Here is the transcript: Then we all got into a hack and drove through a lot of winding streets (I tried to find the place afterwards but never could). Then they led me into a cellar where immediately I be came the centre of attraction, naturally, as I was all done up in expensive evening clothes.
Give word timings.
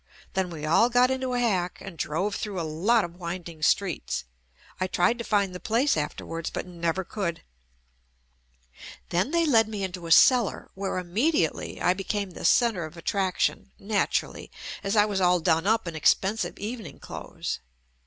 Then 0.33 0.49
we 0.49 0.65
all 0.65 0.89
got 0.89 1.11
into 1.11 1.35
a 1.35 1.39
hack 1.39 1.77
and 1.79 1.95
drove 1.95 2.33
through 2.33 2.59
a 2.59 2.65
lot 2.87 3.05
of 3.05 3.17
winding 3.17 3.61
streets 3.61 4.23
(I 4.79 4.87
tried 4.87 5.19
to 5.19 5.23
find 5.23 5.53
the 5.53 5.59
place 5.59 5.95
afterwards 5.95 6.49
but 6.49 6.65
never 6.65 7.03
could). 7.03 7.43
Then 9.09 9.29
they 9.29 9.45
led 9.45 9.67
me 9.69 9.83
into 9.83 10.07
a 10.07 10.11
cellar 10.11 10.71
where 10.73 10.97
immediately 10.97 11.79
I 11.79 11.93
be 11.93 12.03
came 12.03 12.31
the 12.31 12.45
centre 12.45 12.85
of 12.85 12.97
attraction, 12.97 13.73
naturally, 13.77 14.49
as 14.83 14.95
I 14.95 15.05
was 15.05 15.21
all 15.21 15.39
done 15.39 15.67
up 15.67 15.87
in 15.87 15.95
expensive 15.95 16.57
evening 16.57 16.97
clothes. 16.97 17.59